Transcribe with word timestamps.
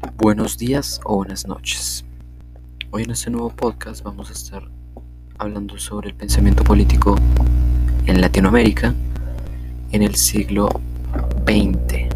Buenos 0.00 0.56
días 0.56 1.00
o 1.04 1.16
buenas 1.16 1.46
noches. 1.48 2.04
Hoy 2.92 3.02
en 3.02 3.10
este 3.10 3.30
nuevo 3.30 3.50
podcast 3.50 4.04
vamos 4.04 4.30
a 4.30 4.32
estar 4.32 4.62
hablando 5.38 5.76
sobre 5.76 6.10
el 6.10 6.14
pensamiento 6.14 6.62
político 6.62 7.16
en 8.06 8.20
Latinoamérica 8.20 8.94
en 9.90 10.02
el 10.02 10.14
siglo 10.14 10.68
XX. 11.46 12.14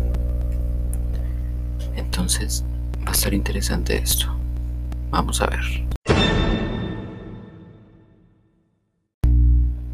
Entonces 1.96 2.64
va 3.04 3.10
a 3.10 3.12
estar 3.12 3.34
interesante 3.34 3.96
esto. 3.98 4.26
Vamos 5.10 5.40
a 5.42 5.48
ver. 5.48 5.64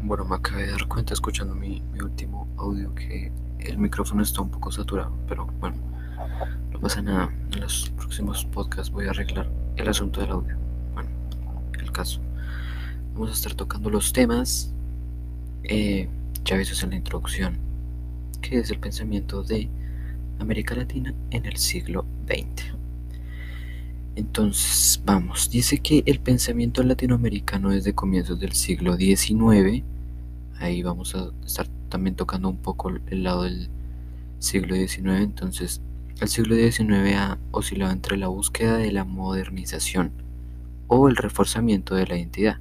Bueno, 0.03 0.25
me 0.25 0.35
acabé 0.35 0.67
de 0.67 0.71
dar 0.73 0.87
cuenta 0.87 1.15
escuchando 1.15 1.55
mi, 1.55 1.81
mi 1.91 2.01
último 2.01 2.47
audio 2.57 2.93
que 2.93 3.31
el 3.59 3.79
micrófono 3.79 4.21
está 4.21 4.41
un 4.41 4.51
poco 4.51 4.71
saturado, 4.71 5.11
pero 5.27 5.47
bueno, 5.59 5.77
no 6.79 6.83
pasa 6.83 7.01
nada. 7.01 7.29
En 7.51 7.59
los 7.59 7.89
próximos 7.97 8.45
podcasts 8.45 8.89
voy 8.89 9.07
a 9.07 9.09
arreglar 9.09 9.49
el 9.75 9.89
asunto 9.89 10.21
del 10.21 10.31
audio. 10.31 10.55
Bueno, 10.93 11.09
el 11.77 11.91
caso. 11.91 12.21
Vamos 13.13 13.31
a 13.31 13.33
estar 13.33 13.53
tocando 13.53 13.89
los 13.89 14.13
temas. 14.13 14.71
Eh, 15.63 16.07
ya 16.45 16.55
ves 16.55 16.81
en 16.81 16.91
la 16.91 16.95
introducción, 16.95 17.57
que 18.41 18.59
es 18.59 18.71
el 18.71 18.79
pensamiento 18.79 19.43
de 19.43 19.67
América 20.39 20.73
Latina 20.73 21.13
en 21.31 21.45
el 21.45 21.57
siglo 21.57 22.05
XX. 22.27 22.73
Entonces, 24.15 25.01
vamos, 25.03 25.49
dice 25.49 25.79
que 25.79 26.03
el 26.05 26.19
pensamiento 26.21 26.81
latinoamericano 26.81 27.71
desde 27.71 27.93
comienzos 27.93 28.39
del 28.39 28.53
siglo 28.53 28.95
XIX, 28.95 29.83
ahí 30.59 30.81
vamos 30.81 31.13
a 31.13 31.29
estar 31.45 31.67
también 31.89 32.15
tocando 32.15 32.47
un 32.47 32.57
poco 32.57 32.89
el 32.89 33.23
lado 33.23 33.43
del 33.43 33.67
siglo 34.39 34.75
XIX, 34.75 35.19
entonces 35.19 35.81
el 36.21 36.29
siglo 36.29 36.55
XIX 36.55 37.15
ha 37.15 37.37
oscilado 37.51 37.91
entre 37.91 38.17
la 38.17 38.27
búsqueda 38.27 38.77
de 38.77 38.91
la 38.91 39.05
modernización 39.05 40.11
o 40.87 41.07
el 41.07 41.15
reforzamiento 41.15 41.95
de 41.95 42.07
la 42.07 42.17
identidad. 42.17 42.57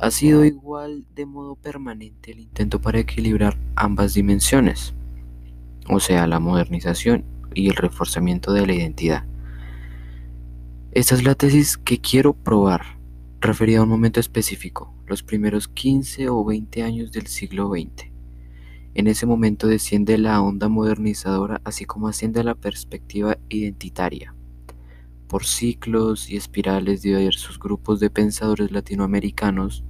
Ha 0.00 0.10
sido 0.10 0.44
igual 0.44 1.04
de 1.14 1.26
modo 1.26 1.56
permanente 1.56 2.32
el 2.32 2.40
intento 2.40 2.80
para 2.80 2.98
equilibrar 2.98 3.56
ambas 3.76 4.14
dimensiones, 4.14 4.94
o 5.88 6.00
sea, 6.00 6.26
la 6.26 6.40
modernización 6.40 7.24
y 7.54 7.68
el 7.68 7.76
reforzamiento 7.76 8.52
de 8.52 8.66
la 8.66 8.74
identidad. 8.74 9.24
Esta 10.92 11.14
es 11.14 11.24
la 11.24 11.34
tesis 11.34 11.76
que 11.76 12.00
quiero 12.00 12.32
probar, 12.32 12.98
referida 13.40 13.80
a 13.80 13.82
un 13.82 13.88
momento 13.88 14.20
específico, 14.20 14.94
los 15.06 15.22
primeros 15.22 15.68
15 15.68 16.28
o 16.28 16.44
20 16.44 16.82
años 16.82 17.12
del 17.12 17.26
siglo 17.26 17.70
XX. 17.70 18.17
En 18.98 19.06
ese 19.06 19.26
momento 19.26 19.68
desciende 19.68 20.18
la 20.18 20.42
onda 20.42 20.68
modernizadora 20.68 21.60
así 21.62 21.84
como 21.84 22.08
asciende 22.08 22.42
la 22.42 22.56
perspectiva 22.56 23.38
identitaria. 23.48 24.34
Por 25.28 25.44
ciclos 25.44 26.28
y 26.28 26.36
espirales 26.36 27.02
diversos 27.02 27.60
grupos 27.60 28.00
de 28.00 28.10
pensadores 28.10 28.72
latinoamericanos, 28.72 29.84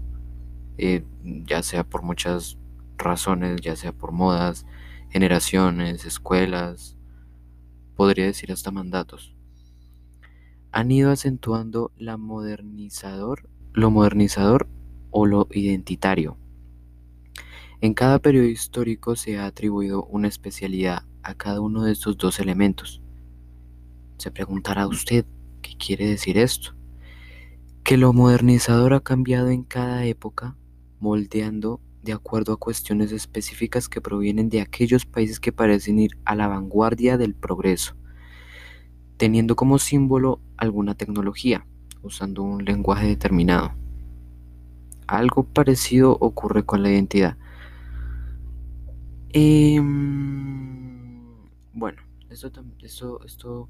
eh, 0.76 1.06
ya 1.24 1.62
sea 1.62 1.84
por 1.84 2.02
muchas 2.02 2.58
razones, 2.98 3.62
ya 3.62 3.76
sea 3.76 3.92
por 3.92 4.12
modas, 4.12 4.66
generaciones, 5.08 6.04
escuelas, 6.04 6.98
podría 7.96 8.26
decir 8.26 8.52
hasta 8.52 8.70
mandatos, 8.70 9.34
han 10.70 10.90
ido 10.90 11.10
acentuando 11.10 11.92
la 11.96 12.18
modernizador, 12.18 13.48
lo 13.72 13.90
modernizador 13.90 14.68
o 15.10 15.24
lo 15.24 15.48
identitario 15.50 16.36
en 17.80 17.94
cada 17.94 18.18
periodo 18.18 18.46
histórico 18.46 19.14
se 19.14 19.38
ha 19.38 19.46
atribuido 19.46 20.04
una 20.06 20.26
especialidad 20.26 21.04
a 21.22 21.34
cada 21.34 21.60
uno 21.60 21.84
de 21.84 21.92
estos 21.92 22.18
dos 22.18 22.40
elementos. 22.40 23.00
Se 24.16 24.32
preguntará 24.32 24.88
usted, 24.88 25.24
¿qué 25.62 25.76
quiere 25.76 26.08
decir 26.08 26.38
esto? 26.38 26.74
Que 27.84 27.96
lo 27.96 28.12
modernizador 28.12 28.94
ha 28.94 29.00
cambiado 29.00 29.50
en 29.50 29.62
cada 29.62 30.04
época, 30.06 30.56
moldeando 30.98 31.80
de 32.02 32.12
acuerdo 32.12 32.52
a 32.52 32.56
cuestiones 32.56 33.12
específicas 33.12 33.88
que 33.88 34.00
provienen 34.00 34.48
de 34.48 34.60
aquellos 34.60 35.06
países 35.06 35.38
que 35.38 35.52
parecen 35.52 36.00
ir 36.00 36.18
a 36.24 36.34
la 36.34 36.48
vanguardia 36.48 37.16
del 37.16 37.34
progreso, 37.34 37.94
teniendo 39.18 39.54
como 39.54 39.78
símbolo 39.78 40.40
alguna 40.56 40.96
tecnología, 40.96 41.64
usando 42.02 42.42
un 42.42 42.64
lenguaje 42.64 43.06
determinado. 43.06 43.72
Algo 45.06 45.44
parecido 45.44 46.16
ocurre 46.20 46.64
con 46.64 46.82
la 46.82 46.90
identidad 46.90 47.36
Em, 49.30 51.22
bueno, 51.74 52.02
esto, 52.30 52.50
esto, 52.82 53.24
esto 53.24 53.68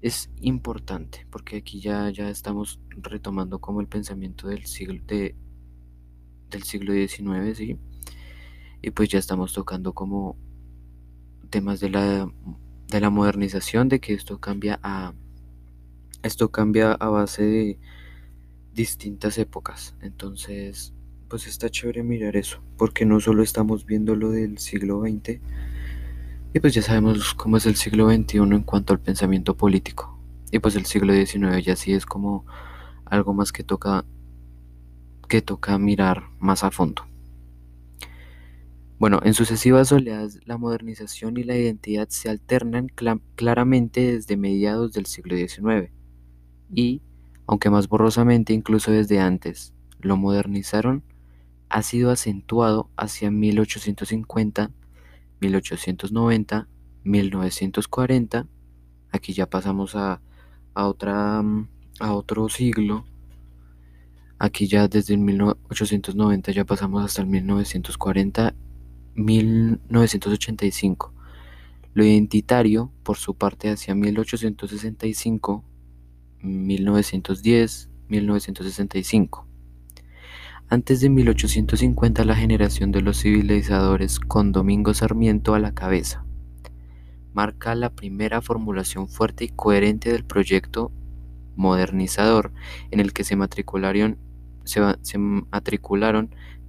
es 0.00 0.30
importante 0.40 1.26
porque 1.30 1.56
aquí 1.58 1.80
ya, 1.80 2.10
ya 2.10 2.30
estamos 2.30 2.80
retomando 2.90 3.58
como 3.60 3.80
el 3.80 3.88
pensamiento 3.88 4.48
del 4.48 4.64
siglo, 4.66 5.02
de, 5.06 5.34
del 6.50 6.62
siglo 6.62 6.92
XIX, 6.94 7.54
¿sí? 7.54 7.78
Y 8.82 8.90
pues 8.90 9.08
ya 9.10 9.18
estamos 9.18 9.52
tocando 9.52 9.92
como 9.92 10.36
temas 11.50 11.80
de 11.80 11.90
la, 11.90 12.32
de 12.88 13.00
la 13.00 13.10
modernización, 13.10 13.88
de 13.88 14.00
que 14.00 14.14
esto 14.14 14.40
cambia 14.40 14.80
a 14.82 15.14
esto 16.22 16.50
cambia 16.50 16.92
a 16.92 17.08
base 17.10 17.42
de 17.42 17.78
distintas 18.72 19.36
épocas. 19.36 19.94
Entonces, 20.00 20.93
pues 21.28 21.46
está 21.46 21.68
chévere 21.68 22.02
mirar 22.02 22.36
eso, 22.36 22.60
porque 22.76 23.04
no 23.04 23.20
solo 23.20 23.42
estamos 23.42 23.86
viendo 23.86 24.16
lo 24.16 24.30
del 24.30 24.58
siglo 24.58 25.00
XX, 25.00 25.40
y 26.52 26.60
pues 26.60 26.74
ya 26.74 26.82
sabemos 26.82 27.34
cómo 27.34 27.56
es 27.56 27.66
el 27.66 27.76
siglo 27.76 28.08
XXI 28.08 28.38
en 28.38 28.62
cuanto 28.62 28.92
al 28.92 29.00
pensamiento 29.00 29.56
político, 29.56 30.18
y 30.50 30.58
pues 30.58 30.76
el 30.76 30.86
siglo 30.86 31.12
XIX 31.12 31.64
ya 31.64 31.76
sí 31.76 31.92
es 31.92 32.06
como 32.06 32.44
algo 33.04 33.34
más 33.34 33.52
que 33.52 33.64
toca 33.64 34.04
que 35.28 35.42
toca 35.42 35.78
mirar 35.78 36.24
más 36.38 36.64
a 36.64 36.70
fondo. 36.70 37.06
Bueno, 38.98 39.20
en 39.24 39.34
sucesivas 39.34 39.90
oleadas 39.90 40.38
la 40.44 40.56
modernización 40.56 41.36
y 41.36 41.42
la 41.42 41.56
identidad 41.56 42.08
se 42.08 42.30
alternan 42.30 42.86
claramente 43.34 44.12
desde 44.12 44.36
mediados 44.36 44.92
del 44.92 45.06
siglo 45.06 45.36
XIX 45.36 45.90
y, 46.72 47.02
aunque 47.46 47.70
más 47.70 47.88
borrosamente 47.88 48.52
incluso 48.52 48.92
desde 48.92 49.18
antes, 49.18 49.74
lo 49.98 50.16
modernizaron 50.16 51.02
ha 51.74 51.82
sido 51.82 52.12
acentuado 52.12 52.88
hacia 52.96 53.32
1850, 53.32 54.70
1890, 55.40 56.68
1940. 57.02 58.46
Aquí 59.10 59.32
ya 59.32 59.46
pasamos 59.46 59.96
a, 59.96 60.20
otra, 60.72 61.42
a 61.98 62.12
otro 62.12 62.48
siglo. 62.48 63.04
Aquí 64.38 64.68
ya 64.68 64.86
desde 64.86 65.14
el 65.14 65.20
1890 65.20 66.52
ya 66.52 66.64
pasamos 66.64 67.04
hasta 67.04 67.22
el 67.22 67.26
1940, 67.26 68.54
1985. 69.16 71.12
Lo 71.92 72.04
identitario, 72.04 72.92
por 73.02 73.16
su 73.16 73.34
parte, 73.34 73.70
hacia 73.70 73.96
1865, 73.96 75.64
1910, 76.40 77.90
1965. 78.06 79.53
Antes 80.68 81.00
de 81.02 81.10
1850 81.10 82.24
la 82.24 82.34
generación 82.34 82.90
de 82.90 83.02
los 83.02 83.20
civilizadores 83.20 84.18
con 84.18 84.50
Domingo 84.50 84.94
Sarmiento 84.94 85.54
a 85.54 85.58
la 85.58 85.74
cabeza 85.74 86.24
marca 87.34 87.74
la 87.74 87.90
primera 87.90 88.40
formulación 88.40 89.08
fuerte 89.08 89.44
y 89.44 89.48
coherente 89.48 90.10
del 90.10 90.24
proyecto 90.24 90.90
modernizador 91.54 92.52
en 92.90 93.00
el 93.00 93.12
que 93.12 93.24
se 93.24 93.36
matricularon, 93.36 94.18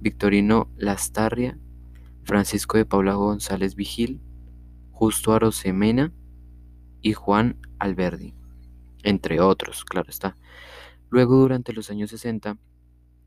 Victorino 0.00 0.68
Lastarria, 0.76 1.58
Francisco 2.24 2.76
de 2.76 2.84
Paula 2.84 3.14
González 3.14 3.76
Vigil, 3.76 4.20
Justo 4.90 5.32
Arosemena 5.32 6.12
y 7.00 7.14
Juan 7.14 7.56
Alberdi, 7.78 8.34
entre 9.04 9.40
otros, 9.40 9.84
claro 9.84 10.10
está. 10.10 10.36
Luego, 11.08 11.36
durante 11.36 11.72
los 11.72 11.90
años 11.90 12.10
60, 12.10 12.58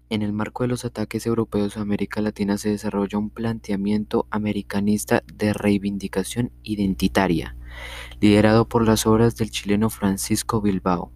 en 0.10 0.22
el 0.24 0.34
marco 0.34 0.64
de 0.64 0.70
los 0.70 0.86
ataques 0.86 1.26
europeos 1.26 1.78
a 1.78 1.82
América 1.82 2.22
Latina 2.22 2.58
se 2.58 2.70
desarrolla 2.70 3.18
un 3.18 3.30
planteamiento 3.30 4.28
americanista 4.32 5.24
de 5.34 5.54
reivindicación 5.54 6.52
identitaria, 6.64 7.56
liderado 8.20 8.68
por 8.68 8.86
las 8.86 9.06
obras 9.06 9.36
del 9.36 9.52
chileno 9.52 9.90
Francisco 9.90 10.62
Bilbao. 10.62 11.12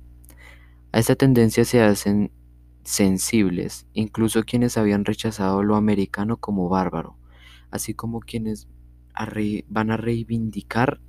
A 0.92 1.00
esta 1.00 1.16
tendencia 1.16 1.66
se 1.66 1.82
hacen 1.82 2.32
sensibles 2.84 3.88
incluso 3.94 4.44
quienes 4.44 4.78
habían 4.78 5.06
rechazado 5.06 5.64
lo 5.64 5.76
americano 5.76 6.38
como 6.38 6.70
bárbaro, 6.70 7.18
así 7.72 7.94
como 7.94 8.20
quienes 8.20 8.68
van 9.68 9.92
a 9.92 9.98
reivindicar 9.98 11.02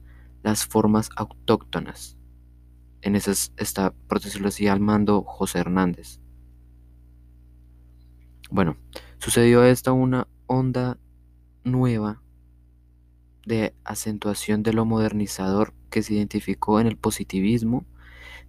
las 0.42 0.66
formas 0.66 1.10
autóctonas. 1.16 2.16
En 3.02 3.16
esas 3.16 3.52
está, 3.58 3.92
por 4.08 4.20
decirlo 4.20 4.48
al 4.70 4.80
mando 4.80 5.22
José 5.22 5.58
Hernández. 5.58 6.20
Bueno, 8.54 8.76
sucedió 9.18 9.64
esta 9.64 9.90
una 9.90 10.28
onda 10.46 10.96
nueva 11.64 12.22
de 13.44 13.74
acentuación 13.82 14.62
de 14.62 14.72
lo 14.72 14.84
modernizador 14.84 15.74
que 15.90 16.04
se 16.04 16.14
identificó 16.14 16.78
en 16.78 16.86
el 16.86 16.96
positivismo 16.96 17.84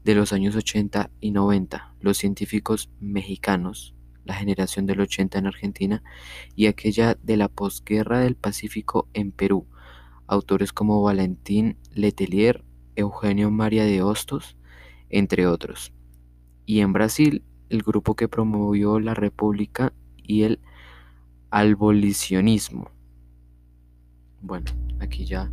de 0.03 0.13
los 0.13 0.31
años 0.31 0.55
80 0.55 1.09
y 1.21 1.31
90, 1.31 1.95
los 2.01 2.19
científicos 2.19 2.91
mexicanos, 2.99 3.95
la 4.25 4.35
generación 4.35 4.85
del 4.85 5.01
80 5.01 5.39
en 5.39 5.47
Argentina 5.47 6.03
y 6.55 6.67
aquella 6.67 7.17
de 7.23 7.37
la 7.37 7.47
posguerra 7.47 8.19
del 8.19 8.35
Pacífico 8.35 9.07
en 9.15 9.31
Perú, 9.31 9.65
autores 10.27 10.71
como 10.71 11.01
Valentín 11.01 11.79
Letelier, 11.95 12.63
Eugenio 12.95 13.49
María 13.49 13.85
de 13.85 14.03
Hostos, 14.03 14.55
entre 15.09 15.47
otros. 15.47 15.93
Y 16.67 16.81
en 16.81 16.93
Brasil, 16.93 17.43
el 17.69 17.81
grupo 17.83 18.15
que 18.15 18.27
promovió 18.27 18.99
la 18.99 19.13
República 19.13 19.93
y 20.23 20.43
el 20.43 20.59
abolicionismo. 21.49 22.91
Bueno, 24.41 24.65
aquí 24.99 25.25
ya 25.25 25.51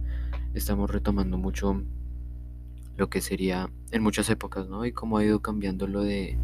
estamos 0.55 0.91
retomando 0.91 1.39
mucho 1.39 1.83
lo 2.97 3.09
que 3.09 3.21
sería 3.21 3.71
en 3.91 4.03
muchas 4.03 4.29
épocas, 4.31 4.69
¿no? 4.69 4.85
Y 4.85 4.93
cómo 4.93 5.19
ha 5.19 5.25
ido 5.25 5.41
cambiando 5.41 5.87
lo 5.87 6.03
de 6.03 6.37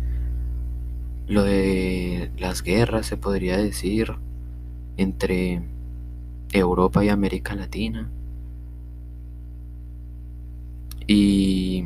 lo 1.26 1.42
de 1.42 2.30
las 2.38 2.62
guerras, 2.62 3.06
se 3.06 3.18
podría 3.18 3.58
decir, 3.58 4.14
entre 4.96 5.62
Europa 6.52 7.04
y 7.04 7.10
América 7.10 7.54
Latina. 7.54 8.10
Y 11.06 11.84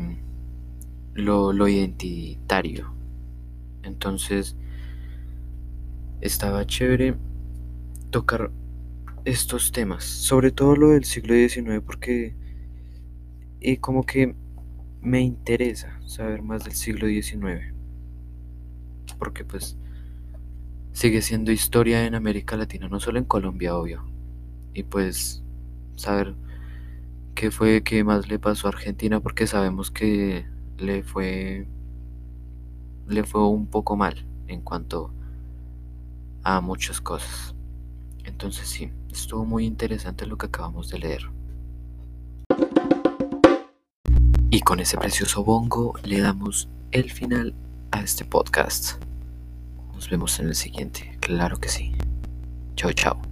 lo, 1.14 1.52
lo 1.52 1.66
identitario. 1.68 2.92
Entonces, 3.82 4.56
estaba 6.20 6.66
chévere 6.66 7.16
tocar 8.10 8.50
estos 9.24 9.72
temas, 9.72 10.04
sobre 10.04 10.50
todo 10.50 10.76
lo 10.76 10.90
del 10.90 11.04
siglo 11.04 11.34
XIX, 11.34 11.80
porque 11.80 12.34
y 13.60 13.76
como 13.76 14.04
que 14.04 14.34
me 15.00 15.20
interesa 15.20 16.00
saber 16.06 16.42
más 16.42 16.64
del 16.64 16.74
siglo 16.74 17.06
XIX, 17.06 17.72
porque 19.18 19.44
pues 19.44 19.76
sigue 20.92 21.22
siendo 21.22 21.52
historia 21.52 22.06
en 22.06 22.14
América 22.14 22.56
Latina, 22.56 22.88
no 22.88 23.00
solo 23.00 23.18
en 23.18 23.24
Colombia, 23.24 23.76
obvio, 23.76 24.04
y 24.74 24.82
pues 24.82 25.42
saber 25.96 26.34
qué 27.34 27.50
fue 27.50 27.82
qué 27.82 28.04
más 28.04 28.28
le 28.28 28.38
pasó 28.38 28.66
a 28.66 28.70
Argentina, 28.70 29.20
porque 29.20 29.46
sabemos 29.46 29.90
que 29.90 30.46
le 30.78 31.02
fue 31.02 31.66
le 33.06 33.24
fue 33.24 33.46
un 33.46 33.66
poco 33.66 33.96
mal 33.96 34.26
en 34.46 34.60
cuanto 34.62 35.12
a 36.42 36.60
muchas 36.60 37.00
cosas. 37.00 37.54
Entonces 38.24 38.68
sí, 38.68 38.90
estuvo 39.10 39.44
muy 39.44 39.64
interesante 39.64 40.26
lo 40.26 40.36
que 40.36 40.46
acabamos 40.46 40.88
de 40.90 40.98
leer. 40.98 41.30
Y 44.50 44.60
con 44.60 44.80
ese 44.80 44.98
precioso 44.98 45.44
bongo 45.44 45.94
le 46.04 46.20
damos 46.20 46.68
el 46.90 47.10
final 47.10 47.54
a 47.90 48.02
este 48.02 48.24
podcast. 48.24 49.02
Nos 49.94 50.10
vemos 50.10 50.38
en 50.40 50.48
el 50.48 50.54
siguiente, 50.54 51.16
claro 51.20 51.58
que 51.58 51.68
sí. 51.68 51.92
Chao, 52.76 52.92
chao. 52.92 53.31